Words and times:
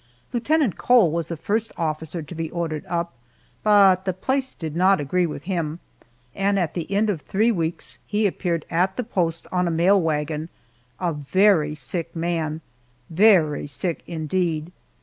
Lieutenant 0.33 0.77
Cole 0.79 1.11
was 1.11 1.27
the 1.27 1.37
first 1.37 1.71
officer 1.77 2.23
to 2.23 2.33
be 2.33 2.49
ordered 2.49 2.83
up, 2.87 3.13
but 3.61 4.03
the 4.05 4.13
place 4.13 4.55
did 4.55 4.75
not 4.75 4.99
agree 4.99 5.27
with 5.27 5.43
him, 5.43 5.77
and 6.33 6.57
at 6.57 6.73
the 6.73 6.91
end 6.91 7.07
of 7.11 7.21
three 7.21 7.51
weeks 7.51 7.99
he 8.07 8.25
appeared 8.25 8.65
at 8.71 8.97
the 8.97 9.03
post 9.03 9.45
on 9.51 9.67
a 9.67 9.69
mail 9.69 10.01
wagon, 10.01 10.49
a 10.99 11.13
very 11.13 11.75
sick 11.75 12.15
man 12.15 12.61
very 13.11 13.67
sick 13.67 14.01
indeed! 14.07 14.71